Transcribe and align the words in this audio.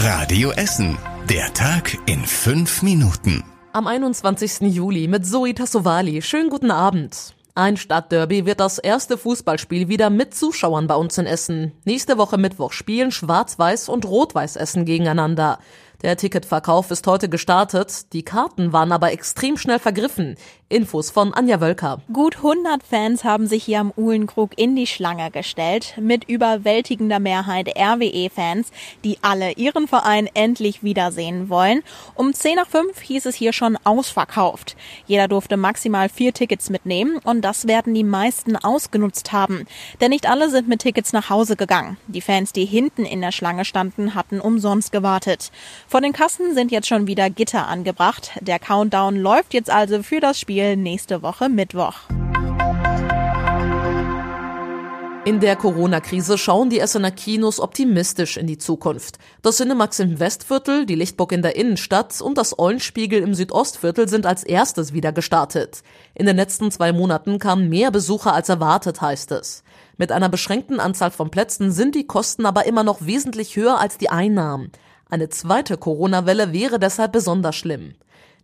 Radio 0.00 0.52
Essen. 0.52 0.96
Der 1.28 1.52
Tag 1.54 1.98
in 2.06 2.24
fünf 2.24 2.82
Minuten. 2.82 3.42
Am 3.72 3.88
21. 3.88 4.60
Juli 4.72 5.08
mit 5.08 5.26
Zoe 5.26 5.52
Tassovali. 5.54 6.22
Schönen 6.22 6.50
guten 6.50 6.70
Abend. 6.70 7.34
Ein 7.56 7.76
Stadtderby 7.76 8.46
wird 8.46 8.60
das 8.60 8.78
erste 8.78 9.18
Fußballspiel 9.18 9.88
wieder 9.88 10.08
mit 10.08 10.36
Zuschauern 10.36 10.86
bei 10.86 10.94
uns 10.94 11.18
in 11.18 11.26
Essen. 11.26 11.72
Nächste 11.84 12.16
Woche 12.16 12.38
Mittwoch 12.38 12.70
spielen 12.70 13.10
Schwarz-Weiß 13.10 13.88
und 13.88 14.04
Rot-Weiß 14.04 14.54
Essen 14.54 14.84
gegeneinander. 14.84 15.58
Der 16.02 16.16
Ticketverkauf 16.16 16.92
ist 16.92 17.04
heute 17.08 17.28
gestartet, 17.28 18.12
die 18.12 18.22
Karten 18.22 18.72
waren 18.72 18.92
aber 18.92 19.10
extrem 19.10 19.56
schnell 19.56 19.80
vergriffen. 19.80 20.36
Infos 20.68 21.10
von 21.10 21.34
Anja 21.34 21.60
Wölker. 21.60 22.02
Gut 22.12 22.36
100 22.36 22.84
Fans 22.84 23.24
haben 23.24 23.48
sich 23.48 23.64
hier 23.64 23.80
am 23.80 23.92
Uhlenkrug 23.96 24.56
in 24.56 24.76
die 24.76 24.86
Schlange 24.86 25.32
gestellt, 25.32 25.94
mit 25.98 26.28
überwältigender 26.28 27.18
Mehrheit 27.18 27.68
RWE-Fans, 27.76 28.70
die 29.02 29.18
alle 29.22 29.52
ihren 29.52 29.88
Verein 29.88 30.28
endlich 30.34 30.84
wiedersehen 30.84 31.48
wollen. 31.48 31.82
Um 32.14 32.32
10 32.32 32.56
nach 32.56 32.68
5 32.68 33.00
hieß 33.00 33.26
es 33.26 33.34
hier 33.34 33.52
schon 33.52 33.76
ausverkauft. 33.82 34.76
Jeder 35.06 35.26
durfte 35.26 35.56
maximal 35.56 36.08
vier 36.08 36.32
Tickets 36.32 36.70
mitnehmen 36.70 37.18
und 37.24 37.40
das 37.40 37.66
werden 37.66 37.94
die 37.94 38.04
meisten 38.04 38.54
ausgenutzt 38.54 39.32
haben. 39.32 39.66
Denn 40.00 40.10
nicht 40.10 40.28
alle 40.28 40.50
sind 40.50 40.68
mit 40.68 40.80
Tickets 40.80 41.12
nach 41.12 41.28
Hause 41.28 41.56
gegangen. 41.56 41.96
Die 42.06 42.20
Fans, 42.20 42.52
die 42.52 42.66
hinten 42.66 43.04
in 43.04 43.20
der 43.20 43.32
Schlange 43.32 43.64
standen, 43.64 44.14
hatten 44.14 44.38
umsonst 44.38 44.92
gewartet. 44.92 45.50
Vor 45.88 46.02
den 46.02 46.12
Kassen 46.12 46.52
sind 46.52 46.70
jetzt 46.70 46.86
schon 46.86 47.06
wieder 47.06 47.30
Gitter 47.30 47.66
angebracht. 47.66 48.32
Der 48.42 48.58
Countdown 48.58 49.16
läuft 49.16 49.54
jetzt 49.54 49.70
also 49.70 50.02
für 50.02 50.20
das 50.20 50.38
Spiel 50.38 50.76
nächste 50.76 51.22
Woche 51.22 51.48
Mittwoch. 51.48 51.94
In 55.24 55.40
der 55.40 55.56
Corona-Krise 55.56 56.36
schauen 56.36 56.68
die 56.68 56.78
Essener 56.78 57.10
Kinos 57.10 57.58
optimistisch 57.58 58.36
in 58.36 58.46
die 58.46 58.58
Zukunft. 58.58 59.18
Das 59.40 59.56
Cinemax 59.56 59.98
im 60.00 60.20
Westviertel, 60.20 60.84
die 60.84 60.94
Lichtburg 60.94 61.32
in 61.32 61.40
der 61.40 61.56
Innenstadt 61.56 62.20
und 62.20 62.36
das 62.36 62.58
Eulenspiegel 62.58 63.22
im 63.22 63.34
Südostviertel 63.34 64.10
sind 64.10 64.26
als 64.26 64.44
erstes 64.44 64.92
wieder 64.92 65.12
gestartet. 65.12 65.82
In 66.14 66.26
den 66.26 66.36
letzten 66.36 66.70
zwei 66.70 66.92
Monaten 66.92 67.38
kamen 67.38 67.70
mehr 67.70 67.90
Besucher 67.90 68.34
als 68.34 68.50
erwartet, 68.50 69.00
heißt 69.00 69.32
es. 69.32 69.64
Mit 69.96 70.12
einer 70.12 70.28
beschränkten 70.28 70.80
Anzahl 70.80 71.10
von 71.10 71.30
Plätzen 71.30 71.72
sind 71.72 71.94
die 71.94 72.06
Kosten 72.06 72.44
aber 72.44 72.66
immer 72.66 72.82
noch 72.84 73.06
wesentlich 73.06 73.56
höher 73.56 73.80
als 73.80 73.96
die 73.96 74.10
Einnahmen. 74.10 74.70
Eine 75.10 75.30
zweite 75.30 75.78
Corona-Welle 75.78 76.52
wäre 76.52 76.78
deshalb 76.78 77.12
besonders 77.12 77.56
schlimm. 77.56 77.94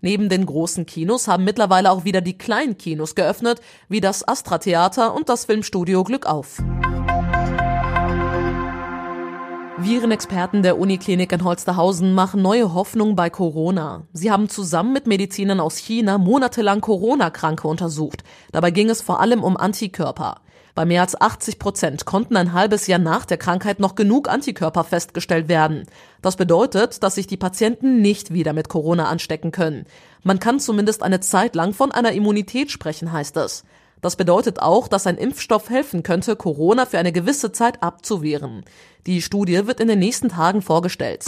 Neben 0.00 0.30
den 0.30 0.46
großen 0.46 0.86
Kinos 0.86 1.28
haben 1.28 1.44
mittlerweile 1.44 1.90
auch 1.90 2.04
wieder 2.04 2.22
die 2.22 2.38
kleinen 2.38 2.78
Kinos 2.78 3.14
geöffnet, 3.14 3.60
wie 3.90 4.00
das 4.00 4.26
Astra 4.26 4.56
Theater 4.56 5.14
und 5.14 5.28
das 5.28 5.44
Filmstudio 5.44 6.04
Glück 6.04 6.24
auf. 6.24 6.62
Virenexperten 9.76 10.62
der 10.62 10.78
Uniklinik 10.78 11.32
in 11.32 11.44
Holsterhausen 11.44 12.14
machen 12.14 12.40
neue 12.40 12.72
Hoffnung 12.72 13.14
bei 13.14 13.28
Corona. 13.28 14.06
Sie 14.14 14.30
haben 14.30 14.48
zusammen 14.48 14.94
mit 14.94 15.06
Medizinern 15.06 15.60
aus 15.60 15.76
China 15.76 16.16
monatelang 16.16 16.80
Corona-Kranke 16.80 17.68
untersucht. 17.68 18.24
Dabei 18.52 18.70
ging 18.70 18.88
es 18.88 19.02
vor 19.02 19.20
allem 19.20 19.44
um 19.44 19.58
Antikörper. 19.58 20.40
Bei 20.74 20.84
mehr 20.84 21.02
als 21.02 21.20
80 21.20 21.60
Prozent 21.60 22.04
konnten 22.04 22.36
ein 22.36 22.52
halbes 22.52 22.88
Jahr 22.88 22.98
nach 22.98 23.24
der 23.24 23.36
Krankheit 23.36 23.78
noch 23.78 23.94
genug 23.94 24.28
Antikörper 24.28 24.82
festgestellt 24.82 25.48
werden. 25.48 25.84
Das 26.20 26.34
bedeutet, 26.34 27.02
dass 27.04 27.14
sich 27.14 27.28
die 27.28 27.36
Patienten 27.36 28.00
nicht 28.00 28.32
wieder 28.32 28.52
mit 28.52 28.68
Corona 28.68 29.04
anstecken 29.04 29.52
können. 29.52 29.86
Man 30.24 30.40
kann 30.40 30.58
zumindest 30.58 31.04
eine 31.04 31.20
Zeit 31.20 31.54
lang 31.54 31.74
von 31.74 31.92
einer 31.92 32.12
Immunität 32.12 32.72
sprechen, 32.72 33.12
heißt 33.12 33.36
es. 33.36 33.64
Das 34.00 34.16
bedeutet 34.16 34.60
auch, 34.60 34.88
dass 34.88 35.06
ein 35.06 35.16
Impfstoff 35.16 35.70
helfen 35.70 36.02
könnte, 36.02 36.34
Corona 36.34 36.86
für 36.86 36.98
eine 36.98 37.12
gewisse 37.12 37.52
Zeit 37.52 37.82
abzuwehren. 37.82 38.64
Die 39.06 39.22
Studie 39.22 39.66
wird 39.66 39.80
in 39.80 39.88
den 39.88 40.00
nächsten 40.00 40.28
Tagen 40.28 40.60
vorgestellt. 40.60 41.24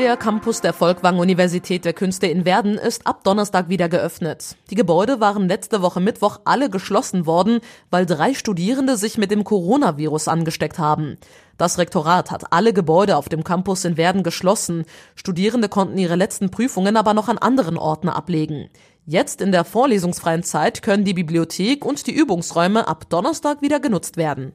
Der 0.00 0.16
Campus 0.16 0.62
der 0.62 0.72
Volkwang 0.72 1.18
Universität 1.18 1.84
der 1.84 1.92
Künste 1.92 2.26
in 2.26 2.46
Werden 2.46 2.78
ist 2.78 3.06
ab 3.06 3.22
Donnerstag 3.22 3.68
wieder 3.68 3.90
geöffnet. 3.90 4.56
Die 4.70 4.74
Gebäude 4.74 5.20
waren 5.20 5.46
letzte 5.46 5.82
Woche 5.82 6.00
Mittwoch 6.00 6.40
alle 6.46 6.70
geschlossen 6.70 7.26
worden, 7.26 7.60
weil 7.90 8.06
drei 8.06 8.32
Studierende 8.32 8.96
sich 8.96 9.18
mit 9.18 9.30
dem 9.30 9.44
Coronavirus 9.44 10.28
angesteckt 10.28 10.78
haben. 10.78 11.18
Das 11.58 11.76
Rektorat 11.76 12.30
hat 12.30 12.50
alle 12.50 12.72
Gebäude 12.72 13.18
auf 13.18 13.28
dem 13.28 13.44
Campus 13.44 13.84
in 13.84 13.98
Werden 13.98 14.22
geschlossen. 14.22 14.86
Studierende 15.16 15.68
konnten 15.68 15.98
ihre 15.98 16.16
letzten 16.16 16.50
Prüfungen 16.50 16.96
aber 16.96 17.12
noch 17.12 17.28
an 17.28 17.36
anderen 17.36 17.76
Orten 17.76 18.08
ablegen. 18.08 18.70
Jetzt 19.04 19.42
in 19.42 19.52
der 19.52 19.64
vorlesungsfreien 19.64 20.44
Zeit 20.44 20.80
können 20.80 21.04
die 21.04 21.14
Bibliothek 21.14 21.84
und 21.84 22.06
die 22.06 22.14
Übungsräume 22.14 22.88
ab 22.88 23.10
Donnerstag 23.10 23.60
wieder 23.60 23.80
genutzt 23.80 24.16
werden. 24.16 24.54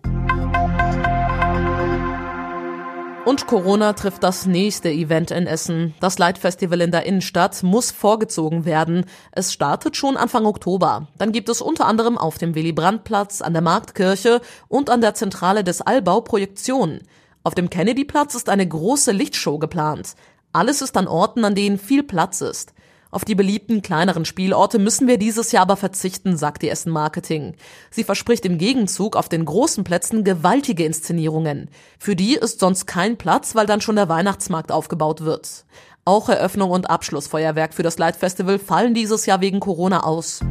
Und 3.25 3.47
Corona 3.47 3.93
trifft 3.93 4.21
das 4.21 4.45
nächste 4.45 4.91
Event 4.91 5.31
in 5.31 5.47
Essen. 5.47 5.95
Das 5.99 6.19
Leitfestival 6.19 6.79
in 6.79 6.91
der 6.91 7.07
Innenstadt 7.07 7.63
muss 7.63 7.89
vorgezogen 7.89 8.65
werden. 8.65 9.05
Es 9.31 9.51
startet 9.51 9.97
schon 9.97 10.15
Anfang 10.15 10.45
Oktober. 10.45 11.07
Dann 11.17 11.31
gibt 11.31 11.49
es 11.49 11.59
unter 11.59 11.87
anderem 11.87 12.19
auf 12.19 12.37
dem 12.37 12.53
Willy-Brandt-Platz, 12.53 13.41
an 13.41 13.53
der 13.53 13.63
Marktkirche 13.63 14.41
und 14.67 14.91
an 14.91 15.01
der 15.01 15.15
Zentrale 15.15 15.63
des 15.63 15.81
Allbau 15.81 16.21
Projektionen. 16.21 17.01
Auf 17.43 17.55
dem 17.55 17.71
Kennedy-Platz 17.71 18.35
ist 18.35 18.47
eine 18.47 18.67
große 18.67 19.11
Lichtshow 19.11 19.57
geplant. 19.57 20.13
Alles 20.53 20.83
ist 20.83 20.95
an 20.95 21.07
Orten, 21.07 21.43
an 21.45 21.55
denen 21.55 21.79
viel 21.79 22.03
Platz 22.03 22.41
ist. 22.41 22.74
Auf 23.15 23.23
die 23.23 23.33
beliebten 23.33 23.81
kleineren 23.81 24.25
Spielorte 24.25 24.77
müssen 24.77 25.07
wir 25.07 25.17
dieses 25.17 25.53
Jahr 25.53 25.61
aber 25.61 25.77
verzichten, 25.77 26.35
sagt 26.35 26.63
die 26.63 26.69
Essen 26.69 26.91
Marketing. 26.91 27.55
Sie 27.89 28.03
verspricht 28.03 28.45
im 28.45 28.57
Gegenzug 28.57 29.15
auf 29.15 29.29
den 29.29 29.45
großen 29.45 29.85
Plätzen 29.85 30.25
gewaltige 30.25 30.83
Inszenierungen. 30.83 31.69
Für 31.97 32.17
die 32.17 32.33
ist 32.33 32.59
sonst 32.59 32.87
kein 32.87 33.15
Platz, 33.15 33.55
weil 33.55 33.67
dann 33.67 33.79
schon 33.79 33.95
der 33.95 34.09
Weihnachtsmarkt 34.09 34.69
aufgebaut 34.69 35.21
wird. 35.21 35.63
Auch 36.03 36.27
Eröffnung 36.27 36.71
und 36.71 36.89
Abschlussfeuerwerk 36.89 37.73
für 37.73 37.83
das 37.83 37.97
Leitfestival 37.97 38.59
fallen 38.59 38.93
dieses 38.93 39.25
Jahr 39.25 39.39
wegen 39.39 39.61
Corona 39.61 40.03
aus. 40.03 40.41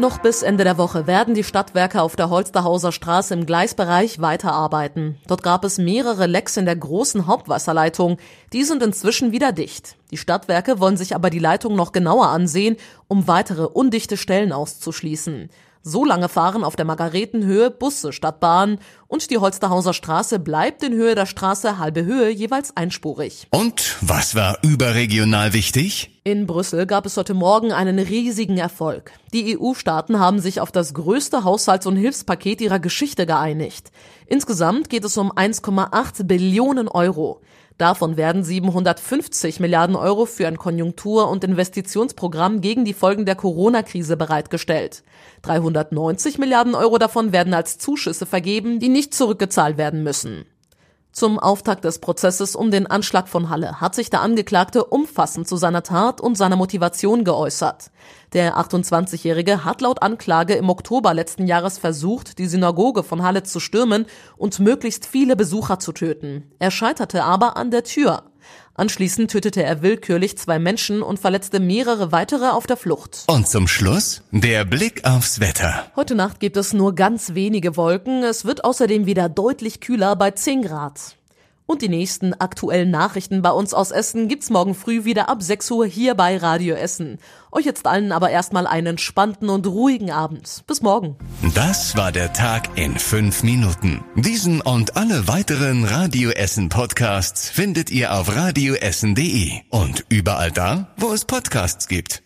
Noch 0.00 0.16
bis 0.16 0.40
Ende 0.40 0.64
der 0.64 0.78
Woche 0.78 1.06
werden 1.06 1.34
die 1.34 1.44
Stadtwerke 1.44 2.00
auf 2.00 2.16
der 2.16 2.30
Holsterhauser 2.30 2.90
Straße 2.90 3.34
im 3.34 3.44
Gleisbereich 3.44 4.18
weiterarbeiten. 4.18 5.18
Dort 5.26 5.42
gab 5.42 5.62
es 5.62 5.76
mehrere 5.76 6.26
Lecks 6.26 6.56
in 6.56 6.64
der 6.64 6.76
großen 6.76 7.26
Hauptwasserleitung. 7.26 8.16
Die 8.54 8.64
sind 8.64 8.82
inzwischen 8.82 9.30
wieder 9.30 9.52
dicht. 9.52 9.96
Die 10.10 10.16
Stadtwerke 10.16 10.80
wollen 10.80 10.96
sich 10.96 11.14
aber 11.14 11.28
die 11.28 11.38
Leitung 11.38 11.76
noch 11.76 11.92
genauer 11.92 12.28
ansehen, 12.28 12.78
um 13.08 13.28
weitere 13.28 13.64
undichte 13.64 14.16
Stellen 14.16 14.52
auszuschließen. 14.52 15.50
So 15.82 16.04
lange 16.04 16.28
fahren 16.28 16.62
auf 16.62 16.76
der 16.76 16.84
Margaretenhöhe 16.84 17.70
Busse 17.70 18.12
statt 18.12 18.38
Bahn 18.38 18.78
und 19.06 19.30
die 19.30 19.38
Holsterhauser 19.38 19.94
Straße 19.94 20.38
bleibt 20.38 20.82
in 20.82 20.92
Höhe 20.92 21.14
der 21.14 21.24
Straße 21.24 21.78
halbe 21.78 22.04
Höhe 22.04 22.28
jeweils 22.28 22.76
einspurig. 22.76 23.46
Und 23.50 23.96
was 24.02 24.34
war 24.34 24.58
überregional 24.60 25.54
wichtig? 25.54 26.20
In 26.22 26.46
Brüssel 26.46 26.84
gab 26.84 27.06
es 27.06 27.16
heute 27.16 27.32
Morgen 27.32 27.72
einen 27.72 27.98
riesigen 27.98 28.58
Erfolg. 28.58 29.12
Die 29.32 29.58
EU-Staaten 29.58 30.18
haben 30.18 30.38
sich 30.38 30.60
auf 30.60 30.70
das 30.70 30.92
größte 30.92 31.44
Haushalts- 31.44 31.86
und 31.86 31.96
Hilfspaket 31.96 32.60
ihrer 32.60 32.78
Geschichte 32.78 33.24
geeinigt. 33.24 33.90
Insgesamt 34.26 34.90
geht 34.90 35.04
es 35.04 35.16
um 35.16 35.32
1,8 35.32 36.24
Billionen 36.24 36.88
Euro. 36.88 37.40
Davon 37.80 38.18
werden 38.18 38.44
750 38.44 39.58
Milliarden 39.58 39.96
Euro 39.96 40.26
für 40.26 40.46
ein 40.46 40.58
Konjunktur- 40.58 41.30
und 41.30 41.44
Investitionsprogramm 41.44 42.60
gegen 42.60 42.84
die 42.84 42.92
Folgen 42.92 43.24
der 43.24 43.36
Corona-Krise 43.36 44.18
bereitgestellt. 44.18 45.02
390 45.40 46.36
Milliarden 46.36 46.74
Euro 46.74 46.98
davon 46.98 47.32
werden 47.32 47.54
als 47.54 47.78
Zuschüsse 47.78 48.26
vergeben, 48.26 48.80
die 48.80 48.90
nicht 48.90 49.14
zurückgezahlt 49.14 49.78
werden 49.78 50.02
müssen. 50.02 50.44
Zum 51.12 51.40
Auftakt 51.40 51.84
des 51.84 51.98
Prozesses 51.98 52.54
um 52.54 52.70
den 52.70 52.86
Anschlag 52.86 53.28
von 53.28 53.50
Halle 53.50 53.80
hat 53.80 53.96
sich 53.96 54.10
der 54.10 54.20
Angeklagte 54.20 54.84
umfassend 54.84 55.48
zu 55.48 55.56
seiner 55.56 55.82
Tat 55.82 56.20
und 56.20 56.36
seiner 56.36 56.54
Motivation 56.54 57.24
geäußert. 57.24 57.90
Der 58.32 58.56
28-Jährige 58.56 59.64
hat 59.64 59.80
laut 59.80 60.02
Anklage 60.02 60.54
im 60.54 60.70
Oktober 60.70 61.12
letzten 61.12 61.48
Jahres 61.48 61.78
versucht, 61.78 62.38
die 62.38 62.46
Synagoge 62.46 63.02
von 63.02 63.24
Halle 63.24 63.42
zu 63.42 63.58
stürmen 63.58 64.06
und 64.36 64.60
möglichst 64.60 65.04
viele 65.04 65.34
Besucher 65.34 65.80
zu 65.80 65.90
töten. 65.90 66.52
Er 66.60 66.70
scheiterte 66.70 67.24
aber 67.24 67.56
an 67.56 67.72
der 67.72 67.82
Tür. 67.82 68.29
Anschließend 68.74 69.30
tötete 69.30 69.62
er 69.62 69.82
willkürlich 69.82 70.38
zwei 70.38 70.58
Menschen 70.58 71.02
und 71.02 71.18
verletzte 71.18 71.60
mehrere 71.60 72.12
weitere 72.12 72.48
auf 72.48 72.66
der 72.66 72.76
Flucht. 72.76 73.24
Und 73.26 73.46
zum 73.46 73.68
Schluss 73.68 74.22
der 74.30 74.64
Blick 74.64 75.04
aufs 75.04 75.40
Wetter. 75.40 75.86
Heute 75.96 76.14
Nacht 76.14 76.40
gibt 76.40 76.56
es 76.56 76.72
nur 76.72 76.94
ganz 76.94 77.34
wenige 77.34 77.76
Wolken. 77.76 78.22
Es 78.22 78.44
wird 78.44 78.64
außerdem 78.64 79.06
wieder 79.06 79.28
deutlich 79.28 79.80
kühler 79.80 80.16
bei 80.16 80.30
10 80.30 80.62
Grad. 80.62 81.16
Und 81.70 81.82
die 81.82 81.88
nächsten 81.88 82.34
aktuellen 82.34 82.90
Nachrichten 82.90 83.42
bei 83.42 83.52
uns 83.52 83.74
aus 83.74 83.92
Essen 83.92 84.26
gibt's 84.26 84.50
morgen 84.50 84.74
früh 84.74 85.04
wieder 85.04 85.28
ab 85.28 85.40
6 85.40 85.70
Uhr 85.70 85.86
hier 85.86 86.16
bei 86.16 86.36
Radio 86.36 86.74
Essen. 86.74 87.18
Euch 87.52 87.64
jetzt 87.64 87.86
allen 87.86 88.10
aber 88.10 88.28
erstmal 88.28 88.66
einen 88.66 88.88
entspannten 88.88 89.48
und 89.48 89.68
ruhigen 89.68 90.10
Abend. 90.10 90.64
Bis 90.66 90.82
morgen. 90.82 91.14
Das 91.54 91.96
war 91.96 92.10
der 92.10 92.32
Tag 92.32 92.76
in 92.76 92.98
fünf 92.98 93.44
Minuten. 93.44 94.02
Diesen 94.16 94.60
und 94.62 94.96
alle 94.96 95.28
weiteren 95.28 95.84
Radio 95.84 96.30
Essen 96.30 96.70
Podcasts 96.70 97.48
findet 97.48 97.92
ihr 97.92 98.14
auf 98.14 98.34
radioessen.de 98.34 99.52
und 99.68 100.04
überall 100.08 100.50
da, 100.50 100.88
wo 100.96 101.12
es 101.12 101.24
Podcasts 101.24 101.86
gibt. 101.86 102.20